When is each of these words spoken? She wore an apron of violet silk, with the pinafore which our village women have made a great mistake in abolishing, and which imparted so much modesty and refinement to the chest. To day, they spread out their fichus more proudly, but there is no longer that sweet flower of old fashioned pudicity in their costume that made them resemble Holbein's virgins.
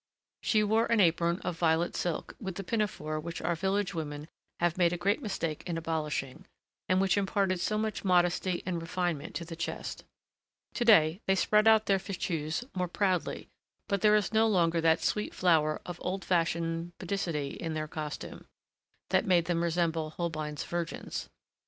She 0.41 0.63
wore 0.63 0.87
an 0.91 0.99
apron 0.99 1.39
of 1.41 1.59
violet 1.59 1.95
silk, 1.95 2.33
with 2.39 2.55
the 2.55 2.63
pinafore 2.63 3.19
which 3.19 3.39
our 3.39 3.53
village 3.53 3.93
women 3.93 4.27
have 4.59 4.75
made 4.75 4.91
a 4.93 4.97
great 4.97 5.21
mistake 5.21 5.61
in 5.69 5.77
abolishing, 5.77 6.47
and 6.89 6.99
which 6.99 7.19
imparted 7.19 7.59
so 7.59 7.77
much 7.77 8.03
modesty 8.03 8.63
and 8.65 8.81
refinement 8.81 9.35
to 9.35 9.45
the 9.45 9.55
chest. 9.55 10.03
To 10.73 10.83
day, 10.85 11.21
they 11.27 11.35
spread 11.35 11.67
out 11.67 11.85
their 11.85 11.99
fichus 11.99 12.63
more 12.73 12.87
proudly, 12.87 13.47
but 13.87 14.01
there 14.01 14.15
is 14.15 14.33
no 14.33 14.47
longer 14.47 14.81
that 14.81 15.03
sweet 15.03 15.35
flower 15.35 15.79
of 15.85 15.99
old 16.01 16.25
fashioned 16.25 16.97
pudicity 16.97 17.49
in 17.51 17.75
their 17.75 17.87
costume 17.87 18.47
that 19.11 19.27
made 19.27 19.45
them 19.45 19.61
resemble 19.61 20.09
Holbein's 20.09 20.63
virgins. 20.63 21.29